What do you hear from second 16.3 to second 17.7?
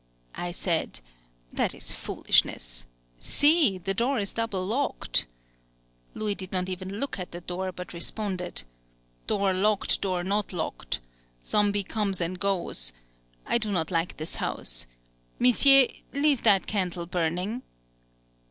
that candle burning!"